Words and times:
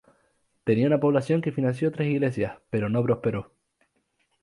Tenía 0.63 0.87
una 0.87 0.99
población 0.99 1.43
que 1.43 1.51
financió 1.51 1.91
tres 1.91 2.07
iglesias, 2.07 2.57
pero 2.71 2.89
no 2.89 3.03
prosperó. 3.03 3.51